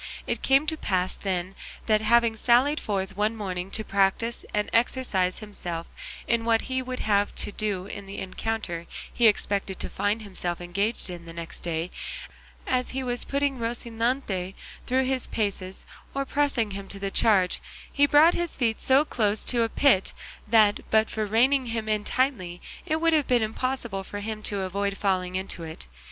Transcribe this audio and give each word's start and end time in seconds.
It 0.25 0.41
came 0.41 0.65
to 0.65 0.75
pass, 0.77 1.15
then, 1.15 1.53
that 1.85 2.01
having 2.01 2.35
sallied 2.35 2.79
forth 2.79 3.15
one 3.15 3.35
morning 3.37 3.69
to 3.69 3.83
practise 3.83 4.43
and 4.51 4.67
exercise 4.73 5.37
himself 5.37 5.85
in 6.27 6.43
what 6.43 6.61
he 6.61 6.81
would 6.81 7.01
have 7.01 7.35
to 7.35 7.51
do 7.51 7.85
in 7.85 8.07
the 8.07 8.17
encounter 8.17 8.87
he 9.13 9.27
expected 9.27 9.79
to 9.79 9.91
find 9.91 10.23
himself 10.23 10.59
engaged 10.59 11.11
in 11.11 11.25
the 11.25 11.33
next 11.33 11.61
day, 11.61 11.91
as 12.65 12.89
he 12.97 13.03
was 13.03 13.25
putting 13.25 13.59
Rocinante 13.59 14.55
through 14.87 15.03
his 15.05 15.27
paces 15.27 15.85
or 16.15 16.25
pressing 16.25 16.71
him 16.71 16.87
to 16.89 16.97
the 16.97 17.11
charge, 17.11 17.61
he 17.93 18.07
brought 18.07 18.33
his 18.33 18.55
feet 18.55 18.81
so 18.81 19.05
close 19.05 19.43
to 19.43 19.61
a 19.61 19.69
pit 19.69 20.13
that 20.47 20.79
but 20.89 21.11
for 21.11 21.27
reining 21.27 21.67
him 21.67 21.87
in 21.87 22.03
tightly 22.03 22.59
it 22.87 22.99
would 22.99 23.13
have 23.13 23.27
been 23.27 23.43
impossible 23.43 24.03
for 24.03 24.19
him 24.21 24.41
to 24.41 24.61
avoid 24.61 24.97
falling 24.97 25.35
into 25.35 25.61
it. 25.61 25.85